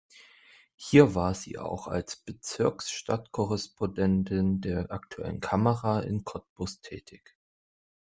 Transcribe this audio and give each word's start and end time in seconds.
Hier 0.77 1.13
war 1.13 1.35
sie 1.35 1.59
auch 1.59 1.85
als 1.87 2.15
Bezirksstadt-Korrespondentin 2.15 4.59
der 4.59 4.89
"Aktuellen 4.91 5.41
Kamera" 5.41 5.99
in 5.99 6.23
Cottbus 6.23 6.79
tätig. 6.81 7.37